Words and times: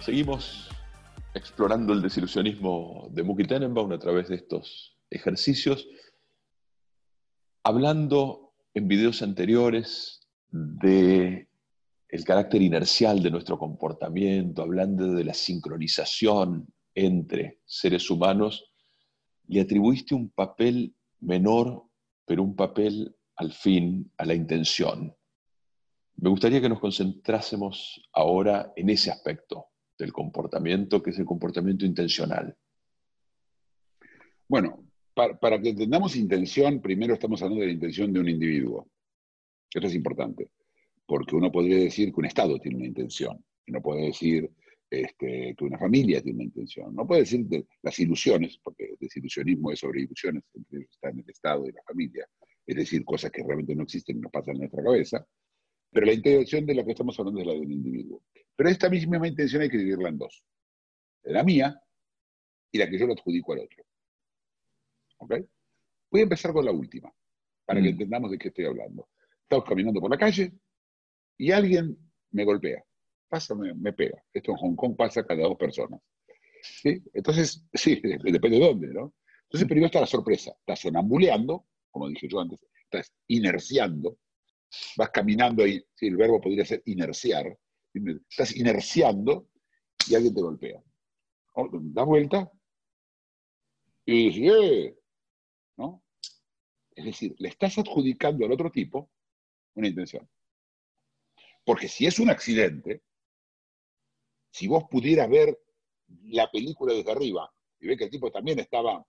Seguimos 0.00 0.68
explorando 1.32 1.92
el 1.92 2.02
desilusionismo 2.02 3.08
de 3.12 3.22
Muki 3.22 3.44
Tenenbaum 3.44 3.92
a 3.92 3.98
través 4.00 4.28
de 4.28 4.34
estos 4.34 4.98
ejercicios, 5.10 5.86
hablando 7.62 8.52
en 8.74 8.88
videos 8.88 9.22
anteriores 9.22 10.23
de 10.54 11.48
el 12.08 12.24
carácter 12.24 12.62
inercial 12.62 13.20
de 13.20 13.30
nuestro 13.30 13.58
comportamiento, 13.58 14.62
hablando 14.62 15.12
de 15.12 15.24
la 15.24 15.34
sincronización 15.34 16.72
entre 16.94 17.58
seres 17.64 18.08
humanos, 18.08 18.70
le 19.48 19.60
atribuiste 19.60 20.14
un 20.14 20.30
papel 20.30 20.94
menor, 21.18 21.82
pero 22.24 22.44
un 22.44 22.54
papel 22.54 23.16
al 23.34 23.52
fin, 23.52 24.12
a 24.16 24.24
la 24.24 24.34
intención. 24.34 25.12
Me 26.16 26.30
gustaría 26.30 26.60
que 26.60 26.68
nos 26.68 26.78
concentrásemos 26.78 28.00
ahora 28.12 28.72
en 28.76 28.90
ese 28.90 29.10
aspecto 29.10 29.66
del 29.98 30.12
comportamiento, 30.12 31.02
que 31.02 31.10
es 31.10 31.18
el 31.18 31.24
comportamiento 31.24 31.84
intencional. 31.84 32.56
Bueno, 34.46 34.84
para, 35.14 35.36
para, 35.36 35.60
que 35.60 35.70
entendamos 35.70 36.14
intención, 36.14 36.80
primero 36.80 37.14
estamos 37.14 37.42
hablando 37.42 37.62
de 37.62 37.66
la 37.66 37.72
intención 37.72 38.12
de 38.12 38.20
un 38.20 38.28
individuo. 38.28 38.88
Esto 39.74 39.88
es 39.88 39.94
importante, 39.94 40.50
porque 41.04 41.34
uno 41.34 41.50
podría 41.50 41.78
decir 41.78 42.12
que 42.12 42.20
un 42.20 42.26
Estado 42.26 42.58
tiene 42.60 42.76
una 42.76 42.86
intención, 42.86 43.44
uno 43.66 43.82
puede 43.82 44.06
decir 44.06 44.48
este, 44.88 45.54
que 45.56 45.64
una 45.64 45.78
familia 45.78 46.22
tiene 46.22 46.36
una 46.36 46.44
intención, 46.44 46.94
no 46.94 47.04
puede 47.06 47.22
decir 47.22 47.44
de 47.46 47.66
las 47.82 47.98
ilusiones, 47.98 48.58
porque 48.62 48.84
el 48.84 48.96
desilusionismo 49.00 49.72
es 49.72 49.80
sobre 49.80 50.02
ilusiones, 50.02 50.44
entre 50.54 50.78
ellos 50.78 50.90
están 50.92 51.18
el 51.18 51.28
Estado 51.28 51.66
y 51.68 51.72
la 51.72 51.82
familia, 51.82 52.28
es 52.64 52.76
decir, 52.76 53.04
cosas 53.04 53.32
que 53.32 53.42
realmente 53.42 53.74
no 53.74 53.82
existen 53.82 54.18
y 54.18 54.20
nos 54.20 54.30
pasan 54.30 54.54
en 54.54 54.60
nuestra 54.60 54.82
cabeza, 54.84 55.26
pero 55.90 56.06
la 56.06 56.12
intención 56.12 56.64
de 56.66 56.74
la 56.74 56.84
que 56.84 56.92
estamos 56.92 57.18
hablando 57.18 57.40
es 57.40 57.46
la 57.46 57.54
del 57.54 57.70
individuo. 57.70 58.22
Pero 58.56 58.68
esta 58.68 58.88
misma 58.88 59.26
intención 59.26 59.62
hay 59.62 59.70
que 59.70 59.78
dividirla 59.78 60.08
en 60.08 60.18
dos. 60.18 60.44
La 61.24 61.42
mía 61.42 61.80
y 62.70 62.78
la 62.78 62.88
que 62.88 62.98
yo 62.98 63.06
le 63.06 63.14
adjudico 63.14 63.52
al 63.52 63.60
otro. 63.60 63.84
¿Ok? 65.18 65.34
Voy 66.10 66.20
a 66.20 66.24
empezar 66.24 66.52
con 66.52 66.64
la 66.64 66.72
última, 66.72 67.12
para 67.64 67.82
que 67.82 67.88
entendamos 67.88 68.30
de 68.30 68.38
qué 68.38 68.48
estoy 68.48 68.66
hablando. 68.66 69.08
Estamos 69.54 69.68
caminando 69.68 70.00
por 70.00 70.10
la 70.10 70.18
calle 70.18 70.52
y 71.38 71.52
alguien 71.52 71.96
me 72.32 72.44
golpea. 72.44 72.84
Pasa, 73.28 73.54
me, 73.54 73.92
pega. 73.92 74.20
Esto 74.32 74.50
en 74.50 74.56
Hong 74.56 74.74
Kong 74.74 74.96
pasa 74.96 75.24
cada 75.24 75.42
dos 75.44 75.56
personas. 75.56 76.00
¿Sí? 76.60 77.00
Entonces, 77.12 77.64
sí, 77.72 78.00
depende 78.02 78.58
de 78.58 78.66
dónde, 78.66 78.88
¿no? 78.88 79.14
Entonces, 79.44 79.68
primero 79.68 79.86
está 79.86 80.00
la 80.00 80.06
sorpresa. 80.06 80.50
Estás 80.58 80.80
sonambuleando, 80.80 81.68
como 81.92 82.08
dije 82.08 82.26
yo 82.28 82.40
antes, 82.40 82.58
estás 82.82 83.14
inerciando, 83.28 84.18
vas 84.96 85.10
caminando 85.10 85.62
ahí, 85.62 85.80
sí, 85.94 86.08
el 86.08 86.16
verbo 86.16 86.40
podría 86.40 86.64
ser 86.64 86.82
inerciar, 86.86 87.56
estás 88.28 88.56
inerciando 88.56 89.48
y 90.08 90.16
alguien 90.16 90.34
te 90.34 90.40
golpea. 90.40 90.82
Da 91.92 92.02
vuelta 92.02 92.50
y 94.04 94.30
dices, 94.30 94.94
¿no? 95.76 96.02
Es 96.94 97.04
decir, 97.04 97.34
le 97.38 97.48
estás 97.48 97.78
adjudicando 97.78 98.44
al 98.46 98.52
otro 98.52 98.70
tipo 98.70 99.10
una 99.74 99.88
intención. 99.88 100.28
Porque 101.64 101.88
si 101.88 102.06
es 102.06 102.18
un 102.18 102.30
accidente, 102.30 103.02
si 104.50 104.68
vos 104.68 104.84
pudieras 104.90 105.28
ver 105.28 105.58
la 106.24 106.50
película 106.50 106.94
desde 106.94 107.10
arriba 107.10 107.50
y 107.80 107.86
ver 107.86 107.98
que 107.98 108.04
el 108.04 108.10
tipo 108.10 108.30
también 108.30 108.58
estaba 108.58 109.04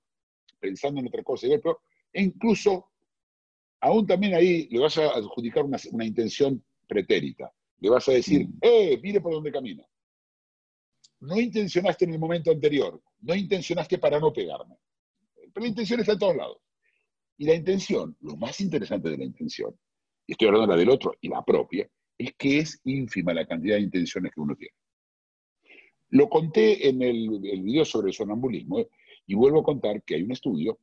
pensando 0.60 1.00
en 1.00 1.08
otra 1.08 1.24
cosa, 1.24 1.48
pero 1.62 1.82
incluso 2.14 2.92
aún 3.82 4.08
también 4.08 4.34
ahí 4.34 4.68
le 4.70 4.80
vas 4.80 4.98
a 4.98 5.10
adjudicar 5.10 5.64
una, 5.64 5.78
una 5.92 6.06
intención 6.06 6.64
pretérita. 6.88 7.54
Le 7.80 7.90
vas 7.90 8.08
a 8.08 8.14
decir, 8.14 8.48
¡eh, 8.62 9.00
mire 9.02 9.22
por 9.22 9.34
dónde 9.34 9.52
camina! 9.52 9.86
No 11.20 11.40
intencionaste 11.40 12.06
en 12.06 12.14
el 12.14 12.20
momento 12.20 12.52
anterior, 12.52 13.02
no 13.22 13.36
intencionaste 13.36 13.98
para 13.98 14.20
no 14.20 14.32
pegarme. 14.32 14.78
Pero 15.36 15.64
la 15.64 15.68
intención 15.68 16.00
está 16.00 16.14
en 16.14 16.20
todos 16.20 16.36
lados. 16.36 16.58
Y 17.38 17.46
la 17.46 17.56
intención, 17.56 18.16
lo 18.22 18.36
más 18.38 18.60
interesante 18.62 19.10
de 19.10 19.18
la 19.18 19.26
intención, 19.26 19.78
y 20.28 20.34
estoy 20.34 20.48
hablando 20.48 20.68
de 20.68 20.74
la 20.74 20.80
del 20.80 20.90
otro 20.90 21.16
y 21.22 21.30
la 21.30 21.44
propia, 21.44 21.88
es 22.18 22.34
que 22.38 22.60
es 22.60 22.80
ínfima 22.86 23.34
la 23.34 23.46
cantidad 23.46 23.76
de 23.76 23.84
intenciones 23.84 24.32
que 24.34 24.42
uno 24.42 24.56
tiene. 24.56 24.74
Lo 26.10 26.30
conté 26.30 26.88
en 26.88 27.02
el, 27.02 27.40
video 27.40 27.84
sobre 27.84 28.10
el 28.10 28.14
sonambulismo 28.14 28.88
y 29.28 29.36
vuelvo 29.36 29.60
a 29.60 29.64
contar 29.64 30.04
que 30.04 30.16
hay 30.16 30.24
un 30.24 30.32
estudio 30.32 30.80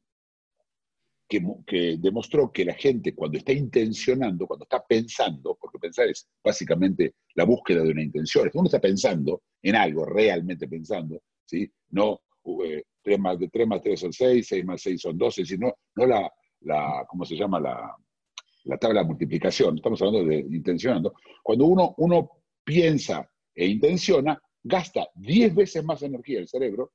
que, 1.28 1.42
que, 1.66 1.96
demostró 1.98 2.52
que 2.52 2.64
la 2.64 2.74
gente 2.74 3.14
cuando 3.14 3.38
está 3.38 3.52
intencionando, 3.52 4.46
cuando 4.46 4.64
está 4.64 4.84
pensando, 4.84 5.56
porque 5.58 5.78
pensar 5.78 6.08
es 6.08 6.28
básicamente 6.44 7.14
la 7.34 7.44
búsqueda 7.44 7.82
de 7.82 7.92
una 7.92 8.02
intención, 8.02 8.50
uno 8.52 8.66
está 8.66 8.80
pensando 8.80 9.42
en 9.62 9.76
algo, 9.76 10.04
realmente 10.04 10.68
pensando, 10.68 11.22
¿sí? 11.46 11.70
no 11.90 12.20
eh, 12.64 12.82
3 13.02 13.18
más, 13.18 13.38
de 13.38 13.48
3 13.48 13.66
más 13.66 13.80
3 13.80 14.00
son 14.00 14.12
6, 14.12 14.46
6 14.46 14.64
más 14.64 14.82
6 14.82 15.00
son 15.00 15.16
12, 15.16 15.46
sino 15.46 15.74
no 15.94 16.06
la, 16.06 16.30
la, 16.60 17.06
¿cómo 17.08 17.24
se 17.24 17.36
llama? 17.36 17.60
La, 17.60 17.96
la 18.64 18.78
tabla 18.78 19.00
de 19.02 19.08
multiplicación, 19.08 19.76
estamos 19.76 20.00
hablando 20.02 20.28
de 20.28 20.40
intencionando. 20.40 21.14
Cuando 21.42 21.66
uno, 21.66 21.94
uno 21.98 22.30
piensa 22.64 23.28
e 23.54 23.66
intenciona, 23.66 24.40
gasta 24.62 25.08
10 25.14 25.54
veces 25.54 25.84
más 25.84 26.02
energía 26.02 26.38
el 26.38 26.48
cerebro 26.48 26.92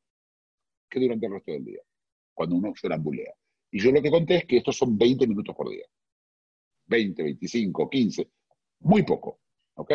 que 0.89 0.99
durante 0.99 1.25
el 1.25 1.33
resto 1.33 1.51
del 1.51 1.65
día, 1.65 1.81
cuando 2.33 2.55
uno 2.55 2.73
sonambulea. 2.75 3.33
Y 3.71 3.79
yo 3.79 3.91
lo 3.91 4.01
que 4.01 4.09
conté 4.09 4.37
es 4.37 4.45
que 4.45 4.57
estos 4.57 4.77
son 4.77 4.97
20 4.97 5.27
minutos 5.27 5.55
por 5.55 5.69
día. 5.69 5.85
20, 6.85 7.21
25, 7.21 7.89
15, 7.89 8.29
muy 8.79 9.03
poco. 9.03 9.39
¿Ok? 9.75 9.93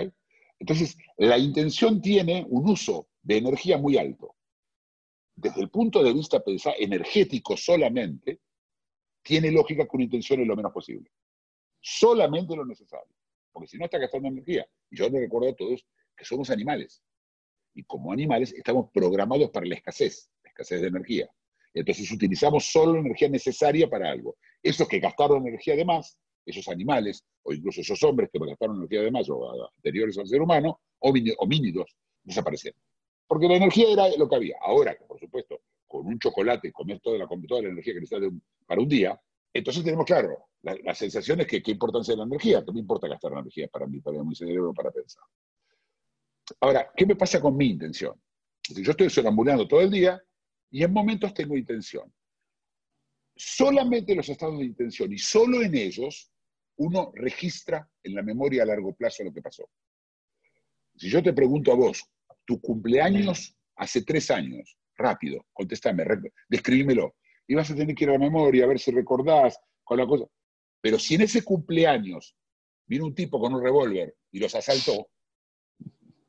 Entonces, 0.58 0.96
la 1.16 1.38
intención 1.38 2.00
tiene 2.00 2.46
un 2.48 2.68
uso 2.68 3.08
de 3.22 3.38
energía 3.38 3.78
muy 3.78 3.96
alto. 3.96 4.36
Desde 5.34 5.62
el 5.62 5.70
punto 5.70 6.04
de 6.04 6.12
vista 6.12 6.40
pensar 6.40 6.74
energético 6.78 7.56
solamente, 7.56 8.40
tiene 9.22 9.50
lógica 9.50 9.84
que 9.84 9.96
una 9.96 10.04
intención 10.04 10.40
es 10.40 10.46
lo 10.46 10.54
menos 10.54 10.72
posible. 10.72 11.10
Solamente 11.82 12.56
lo 12.56 12.64
necesario. 12.64 13.14
Porque 13.52 13.68
si 13.68 13.76
no 13.76 13.84
está 13.84 13.98
gastando 13.98 14.28
energía. 14.28 14.66
Y 14.90 14.96
yo 14.96 15.08
les 15.08 15.20
recuerdo 15.20 15.50
a 15.50 15.54
todos 15.54 15.84
que 16.16 16.24
somos 16.24 16.48
animales. 16.50 17.02
Y 17.74 17.82
como 17.84 18.12
animales 18.12 18.52
estamos 18.52 18.90
programados 18.92 19.50
para 19.50 19.66
la 19.66 19.74
escasez, 19.74 20.30
la 20.44 20.50
escasez 20.50 20.80
de 20.80 20.88
energía. 20.88 21.28
Entonces 21.74 22.10
utilizamos 22.10 22.66
solo 22.66 22.94
la 22.94 23.00
energía 23.00 23.28
necesaria 23.28 23.88
para 23.88 24.10
algo. 24.10 24.36
Esos 24.62 24.86
que 24.88 25.00
gastaron 25.00 25.46
energía 25.46 25.74
de 25.74 25.84
más, 25.84 26.18
esos 26.46 26.68
animales, 26.68 27.24
o 27.42 27.52
incluso 27.52 27.80
esos 27.80 28.02
hombres 28.02 28.30
que 28.32 28.38
gastaron 28.38 28.76
energía 28.76 29.02
de 29.02 29.10
más, 29.10 29.28
o 29.30 29.68
anteriores 29.76 30.16
al 30.18 30.28
ser 30.28 30.40
humano, 30.40 30.80
homínidos, 30.98 31.96
desaparecieron. 32.22 32.80
Porque 33.26 33.48
la 33.48 33.56
energía 33.56 33.90
era 33.90 34.08
lo 34.16 34.28
que 34.28 34.36
había. 34.36 34.56
Ahora, 34.60 34.96
por 35.08 35.18
supuesto, 35.18 35.62
con 35.86 36.06
un 36.06 36.18
chocolate, 36.18 36.70
comer 36.72 37.00
toda 37.00 37.18
la, 37.18 37.26
toda 37.48 37.62
la 37.62 37.68
energía 37.70 37.94
que 37.94 38.00
necesitas 38.00 38.30
para 38.66 38.80
un 38.80 38.88
día, 38.88 39.20
entonces 39.52 39.84
tenemos 39.84 40.06
claro, 40.06 40.46
la, 40.62 40.76
la 40.82 40.94
sensación 40.94 41.40
es 41.40 41.46
que 41.46 41.62
qué 41.62 41.72
importancia 41.72 42.12
es 42.12 42.18
la 42.18 42.24
energía, 42.24 42.62
no 42.66 42.72
me 42.72 42.80
importa 42.80 43.08
gastar 43.08 43.32
energía 43.32 43.68
para 43.68 43.86
mí, 43.86 44.00
para 44.00 44.22
mi 44.22 44.34
cerebro, 44.34 44.72
para 44.72 44.90
pensar. 44.90 45.24
Ahora, 46.60 46.90
¿qué 46.96 47.06
me 47.06 47.16
pasa 47.16 47.40
con 47.40 47.56
mi 47.56 47.70
intención? 47.70 48.20
Si 48.62 48.82
yo 48.82 48.92
estoy 48.92 49.10
sonambulando 49.10 49.66
todo 49.66 49.80
el 49.80 49.90
día 49.90 50.22
y 50.70 50.82
en 50.82 50.92
momentos 50.92 51.34
tengo 51.34 51.56
intención. 51.56 52.12
Solamente 53.34 54.14
los 54.14 54.28
estados 54.28 54.58
de 54.58 54.64
intención 54.64 55.12
y 55.12 55.18
solo 55.18 55.62
en 55.62 55.74
ellos 55.74 56.30
uno 56.76 57.12
registra 57.14 57.88
en 58.02 58.14
la 58.14 58.22
memoria 58.22 58.62
a 58.62 58.66
largo 58.66 58.94
plazo 58.94 59.24
lo 59.24 59.32
que 59.32 59.42
pasó. 59.42 59.68
Si 60.96 61.08
yo 61.08 61.22
te 61.22 61.32
pregunto 61.32 61.72
a 61.72 61.76
vos, 61.76 62.04
tu 62.44 62.60
cumpleaños 62.60 63.56
hace 63.76 64.02
tres 64.02 64.30
años, 64.30 64.76
rápido, 64.96 65.46
contéstame, 65.52 66.04
describímelo. 66.48 67.16
Y 67.46 67.54
vas 67.54 67.70
a 67.70 67.74
tener 67.74 67.94
que 67.94 68.04
ir 68.04 68.10
a 68.10 68.14
la 68.14 68.18
memoria 68.18 68.64
a 68.64 68.68
ver 68.68 68.78
si 68.78 68.90
recordás 68.90 69.58
con 69.84 69.98
la 69.98 70.06
cosa. 70.06 70.26
Pero 70.82 70.98
si 70.98 71.14
en 71.14 71.22
ese 71.22 71.42
cumpleaños 71.42 72.36
vino 72.86 73.06
un 73.06 73.14
tipo 73.14 73.40
con 73.40 73.54
un 73.54 73.62
revólver 73.62 74.16
y 74.32 74.40
los 74.40 74.54
asaltó, 74.54 75.08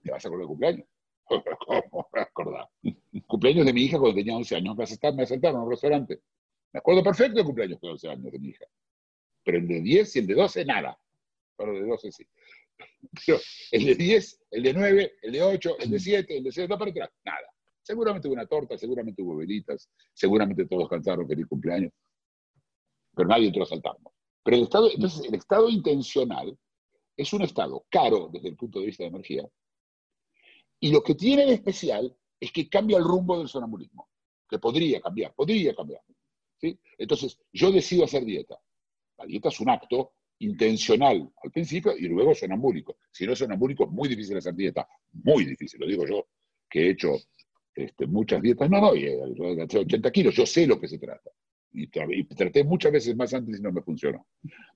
¿te 0.02 0.12
vas 0.12 0.24
a 0.24 0.28
acordar 0.28 0.42
del 0.42 0.48
cumpleaños? 0.48 0.88
¿Cómo 1.90 2.10
me 2.14 2.22
acordar? 2.22 2.70
Cumpleaños 3.28 3.66
de 3.66 3.74
mi 3.74 3.82
hija 3.82 3.98
cuando 3.98 4.16
tenía 4.16 4.38
11 4.38 4.56
años, 4.56 4.78
me 4.78 4.84
asaltaron, 4.84 5.18
me 5.18 5.24
asaltaron 5.24 5.58
en 5.58 5.64
un 5.64 5.72
restaurante. 5.72 6.22
Me 6.72 6.78
acuerdo 6.78 7.04
perfecto 7.04 7.36
del 7.38 7.46
cumpleaños 7.46 7.82
de 7.82 7.90
11 7.90 8.10
años 8.10 8.32
de 8.32 8.40
mi 8.40 8.50
hija. 8.50 8.66
Pero 9.44 9.58
el 9.58 9.68
de 9.68 9.82
10 9.82 10.16
y 10.16 10.20
el 10.20 10.28
de 10.28 10.34
12, 10.36 10.66
nada. 10.66 10.98
Pero 11.58 11.76
el 11.76 11.82
de 11.84 11.90
12 11.90 12.12
sí. 12.12 12.28
Pero 13.26 13.40
el 13.72 13.86
de 13.86 13.96
10, 13.96 14.46
el 14.52 14.64
de 14.64 14.74
9, 14.74 15.14
el 15.24 15.32
de 15.32 15.42
8, 15.42 15.78
el 15.80 15.90
de 15.90 16.00
7, 16.00 16.38
el 16.38 16.44
de 16.44 16.52
6, 16.52 16.70
no 16.70 16.78
para 16.78 16.92
atrás, 16.92 17.10
nada. 17.26 17.48
Seguramente 17.82 18.28
hubo 18.28 18.36
una 18.36 18.46
torta, 18.46 18.78
seguramente 18.78 19.22
hubo 19.22 19.36
velitas, 19.36 19.90
seguramente 20.14 20.66
todos 20.68 20.88
cantaron 20.88 21.28
feliz 21.28 21.48
cumpleaños, 21.48 21.92
pero 23.14 23.28
nadie 23.28 23.48
entró 23.48 23.64
a 23.64 23.66
saltarnos. 23.66 24.13
Pero 24.44 24.58
el 24.58 24.64
estado, 24.64 24.90
entonces, 24.92 25.26
el 25.26 25.36
estado 25.36 25.70
intencional 25.70 26.58
es 27.16 27.32
un 27.34 27.44
estado 27.44 27.86
caro 27.90 28.30
desde 28.32 28.50
el 28.50 28.56
punto 28.56 28.80
de 28.80 28.88
vista 28.88 29.04
de 29.04 29.10
energía, 29.10 29.48
y 30.80 30.92
lo 30.92 31.02
que 31.02 31.16
tiene 31.16 31.46
de 31.46 31.54
especial 31.54 32.14
es 32.38 32.52
que 32.52 32.68
cambia 32.68 32.98
el 32.98 33.06
rumbo 33.06 33.38
del 33.40 33.48
sonambulismo, 33.48 34.10
que 34.50 34.60
podría 34.60 35.00
cambiar, 35.00 35.34
podría 35.34 35.74
cambiar. 35.74 36.02
¿sí? 36.60 36.78
Entonces, 36.98 37.40
yo 37.54 37.72
decido 37.72 38.04
hacer 38.04 38.26
dieta. 38.26 38.60
La 39.18 39.26
dieta 39.26 39.48
es 39.48 39.60
un 39.62 39.70
acto 39.70 40.12
intencional 40.40 41.32
al 41.42 41.52
principio 41.52 41.96
y 41.98 42.10
luego 42.10 42.36
sonambúlico. 42.36 42.98
Si 43.12 43.26
no 43.26 43.32
es 43.32 43.40
sonambúlico, 43.40 43.86
es 43.86 43.92
muy 43.92 44.10
difícil 44.10 44.36
hacer 44.36 44.56
dieta, 44.56 44.86
muy 45.14 45.46
difícil, 45.46 45.80
lo 45.80 45.88
digo 45.88 46.06
yo, 46.06 46.28
que 46.70 46.88
he 46.88 46.90
hecho 46.90 47.14
este, 47.74 48.06
muchas 48.06 48.42
dietas. 48.42 48.70
No, 48.70 48.82
no, 48.82 48.94
yo 48.94 49.80
80 49.80 50.12
kilos, 50.12 50.36
yo 50.36 50.46
sé 50.46 50.68
lo 50.68 50.82
que 50.82 50.90
se 50.90 51.00
trata. 51.00 51.32
Y, 51.74 51.88
traté 51.88 52.64
muchas 52.64 52.92
veces 52.92 53.16
más 53.16 53.34
antes 53.34 53.60
y 53.60 53.62
no 53.62 53.72
me 53.72 53.82
funcionó. 53.82 54.28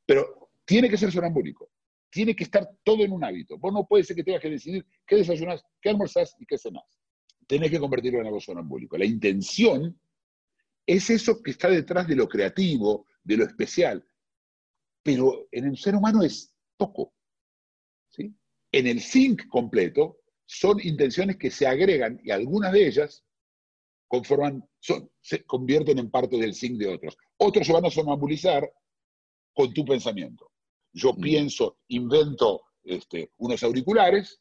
Pero 0.06 0.50
tiene 0.66 0.90
que 0.90 0.98
ser 0.98 1.12
sonambúlico. 1.12 1.70
Tiene 2.10 2.36
que 2.36 2.44
estar 2.44 2.68
todo 2.84 3.04
en 3.04 3.12
un 3.12 3.24
hábito. 3.24 3.58
Vos 3.58 3.72
no 3.72 3.86
puede 3.86 4.04
ser 4.04 4.16
que 4.16 4.24
tengas 4.24 4.42
que 4.42 4.50
decidir 4.50 4.86
qué 5.06 5.18
desayunás, 5.18 5.64
qué 5.82 5.90
almorzás 5.90 6.36
y 6.40 6.46
qué 6.46 6.58
cenás. 6.58 7.00
Tenés 7.46 7.70
que 7.70 7.80
convertirlo 7.80 8.20
en 8.20 8.28
algo 8.28 8.40
sonambúlico. 8.40 8.98
La 8.98 9.06
intención 9.06 10.00
es 10.86 11.10
eso 11.10 11.42
que 11.44 11.52
está 11.52 11.70
detrás 11.70 12.08
de 12.08 12.16
lo 12.16 12.28
creativo, 12.28 13.06
de 13.24 13.38
lo 13.38 13.44
especial. 13.44 14.06
Pero 15.04 15.48
en 15.52 15.66
el 15.66 15.78
ser 15.78 15.96
humano 15.96 16.24
es 16.24 16.54
poco. 16.78 17.14
¿sí? 18.10 18.34
En 18.72 18.88
el 18.88 19.02
zinc 19.02 19.48
completo 19.48 20.20
son 20.46 20.80
intenciones 20.82 21.38
que 21.38 21.52
se 21.52 21.68
agregan 21.68 22.20
y 22.24 22.32
algunas 22.32 22.72
de 22.72 22.88
ellas 22.88 23.24
conforman, 24.08 24.68
son, 24.80 25.10
se 25.22 25.44
convierten 25.46 26.00
en 26.00 26.10
parte 26.10 26.38
del 26.38 26.54
zinc 26.54 26.78
de 26.78 26.88
otros. 26.88 27.18
Otros 27.38 27.68
se 27.68 27.74
van 27.74 27.86
a 27.86 27.92
sonambulizar 27.92 28.72
con 29.54 29.74
tu 29.74 29.84
pensamiento. 29.86 30.52
Yo 30.94 31.14
mm. 31.14 31.22
pienso, 31.22 31.78
invento 31.90 32.64
este, 32.84 33.32
unos 33.38 33.62
auriculares 33.64 34.40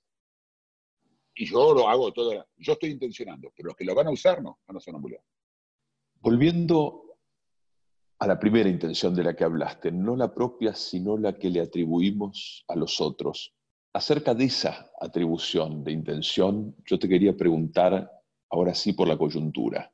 y 1.34 1.46
yo 1.46 1.74
lo 1.74 1.88
hago 1.88 2.12
todo. 2.12 2.46
Yo 2.56 2.72
estoy 2.74 2.90
intencionando, 2.90 3.52
pero 3.54 3.68
los 3.68 3.76
que 3.76 3.84
lo 3.84 3.94
van 3.94 4.06
a 4.06 4.10
usar 4.10 4.42
no, 4.42 4.58
van 4.66 4.76
a 4.76 4.80
sonambular. 4.80 5.20
Volviendo 6.20 7.06
a 8.19 8.26
la 8.26 8.38
primera 8.38 8.69
intención 8.69 9.14
de 9.14 9.24
la 9.24 9.36
que 9.36 9.44
hablaste, 9.44 9.92
no 9.92 10.16
la 10.16 10.32
propia, 10.32 10.74
sino 10.74 11.19
la 11.19 11.36
que 11.38 11.50
le 11.50 11.60
atribuimos 11.60 12.64
a 12.69 12.76
los 12.76 13.00
otros. 13.00 13.54
Acerca 13.92 14.34
de 14.34 14.44
esa 14.44 14.90
atribución 15.00 15.84
de 15.84 15.92
intención, 15.92 16.74
yo 16.86 16.98
te 16.98 17.08
quería 17.08 17.36
preguntar, 17.36 18.10
ahora 18.50 18.75
sí 18.75 18.93
por 18.93 19.08
la 19.08 19.19
coyuntura, 19.19 19.93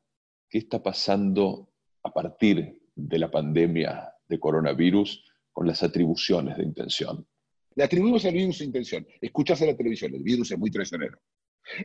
¿qué 0.49 0.59
está 0.59 0.83
pasando 0.83 1.73
a 2.03 2.13
partir 2.13 2.83
de 2.95 3.19
la 3.19 3.31
pandemia 3.31 4.13
de 4.29 4.39
coronavirus 4.39 5.25
con 5.53 5.67
las 5.67 5.83
atribuciones 5.83 6.57
de 6.57 6.65
intención. 6.65 7.27
Le 7.75 7.85
atribuimos 7.85 8.25
al 8.25 8.35
virus 8.35 8.61
intención. 8.61 9.07
Escuchas 9.21 9.61
en 9.63 9.69
la 9.69 9.77
televisión, 9.77 10.15
el 10.15 10.23
virus 10.23 10.51
es 10.51 10.59
muy 10.59 10.71
traicionero. 10.71 11.19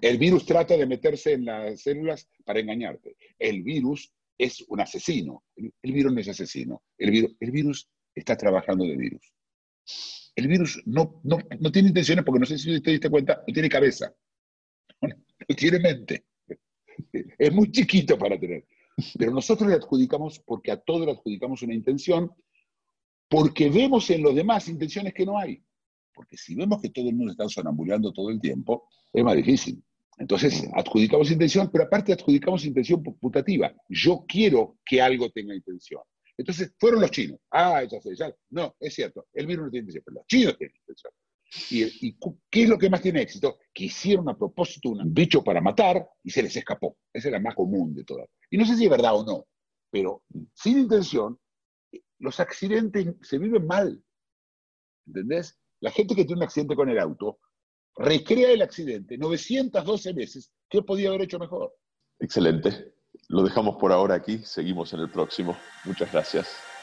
El 0.01 0.17
virus 0.17 0.45
trata 0.45 0.75
de 0.75 0.85
meterse 0.85 1.33
en 1.33 1.45
las 1.45 1.81
células 1.81 2.27
para 2.43 2.59
engañarte. 2.59 3.15
El 3.37 3.63
virus 3.63 4.11
es 4.37 4.65
un 4.67 4.81
asesino. 4.81 5.43
El, 5.55 5.93
virus 5.93 6.13
no 6.13 6.19
es 6.19 6.29
asesino. 6.29 6.83
El 6.97 7.11
virus, 7.11 7.35
el 7.39 7.51
virus 7.51 7.89
está 8.15 8.35
trabajando 8.35 8.85
de 8.85 8.97
virus. 8.97 9.33
El 10.35 10.47
virus 10.47 10.81
no, 10.85 11.21
no, 11.23 11.37
no, 11.59 11.71
tiene 11.71 11.89
intenciones 11.89 12.25
porque 12.25 12.39
no 12.39 12.45
sé 12.45 12.57
si 12.57 12.81
te 12.81 12.91
diste 12.91 13.09
cuenta, 13.09 13.43
no 13.47 13.53
tiene 13.53 13.69
cabeza. 13.69 14.13
No 15.49 15.55
tiene 15.55 15.79
mente. 15.79 16.25
Es 17.37 17.53
muy 17.53 17.71
chiquito 17.71 18.17
para 18.17 18.39
tener. 18.39 18.65
Pero 19.17 19.31
nosotros 19.31 19.69
le 19.69 19.75
adjudicamos, 19.75 20.39
porque 20.39 20.71
a 20.71 20.77
todo 20.77 21.05
le 21.05 21.11
adjudicamos 21.11 21.61
una 21.61 21.73
intención, 21.73 22.31
porque 23.29 23.69
vemos 23.69 24.09
en 24.09 24.23
los 24.23 24.33
demás 24.33 24.67
intenciones 24.67 25.13
que 25.13 25.25
no 25.25 25.37
hay. 25.37 25.63
Porque 26.13 26.37
si 26.37 26.55
vemos 26.55 26.81
que 26.81 26.89
todo 26.89 27.07
el 27.09 27.15
mundo 27.15 27.31
está 27.31 27.47
sonambulando 27.47 28.11
todo 28.11 28.31
el 28.31 28.41
tiempo, 28.41 28.89
es 29.13 29.23
más 29.23 29.35
difícil. 29.35 29.83
Entonces, 30.17 30.67
adjudicamos 30.73 31.29
intención, 31.29 31.69
pero 31.71 31.83
aparte 31.83 32.11
adjudicamos 32.11 32.65
intención 32.65 33.03
putativa. 33.03 33.71
Yo 33.87 34.25
quiero 34.27 34.77
que 34.83 34.99
algo 34.99 35.29
tenga 35.29 35.53
intención. 35.53 36.01
Entonces, 36.35 36.73
fueron 36.79 37.01
los 37.01 37.11
chinos. 37.11 37.39
Ah, 37.51 37.83
ya 37.83 38.01
sé, 38.01 38.15
ya. 38.15 38.33
No, 38.49 38.75
es 38.79 38.95
cierto, 38.95 39.27
el 39.33 39.45
virus 39.45 39.65
no 39.65 39.71
tiene 39.71 39.83
intención, 39.83 40.03
pero 40.05 40.15
los 40.15 40.27
chinos 40.27 40.57
tienen 40.57 40.75
intención. 40.75 41.13
¿Y, 41.69 42.07
¿Y, 42.07 42.17
qué 42.49 42.63
es 42.63 42.69
lo 42.69 42.77
que 42.77 42.89
más 42.89 43.01
tiene 43.01 43.21
éxito? 43.21 43.57
Que 43.73 43.85
hicieron 43.85 44.27
a 44.29 44.37
propósito 44.37 44.89
un 44.89 45.13
bicho 45.13 45.43
para 45.43 45.61
matar 45.61 46.05
y 46.23 46.29
se 46.29 46.43
les 46.43 46.55
escapó. 46.55 46.97
Esa 47.13 47.29
es 47.29 47.31
la 47.31 47.39
más 47.39 47.55
común 47.55 47.93
de 47.93 48.03
todas. 48.03 48.27
Y 48.49 48.57
no 48.57 48.65
sé 48.65 48.75
si 48.75 48.85
es 48.85 48.89
verdad 48.89 49.15
o 49.15 49.25
no, 49.25 49.45
pero 49.89 50.23
sin 50.53 50.79
intención 50.79 51.39
los 52.19 52.39
accidentes 52.39 53.07
se 53.21 53.37
viven 53.37 53.65
mal. 53.65 54.03
¿Entendés? 55.05 55.57
La 55.79 55.91
gente 55.91 56.15
que 56.15 56.25
tiene 56.25 56.39
un 56.39 56.43
accidente 56.43 56.75
con 56.75 56.89
el 56.89 56.99
auto 56.99 57.39
recrea 57.95 58.51
el 58.51 58.61
accidente 58.61 59.17
912 59.17 60.13
veces. 60.13 60.51
¿Qué 60.69 60.81
podía 60.81 61.09
haber 61.09 61.23
hecho 61.23 61.39
mejor? 61.39 61.73
Excelente. 62.19 62.93
Lo 63.29 63.43
dejamos 63.43 63.77
por 63.77 63.91
ahora 63.91 64.15
aquí. 64.15 64.39
Seguimos 64.39 64.93
en 64.93 64.99
el 64.99 65.09
próximo. 65.09 65.57
Muchas 65.85 66.11
gracias. 66.11 66.76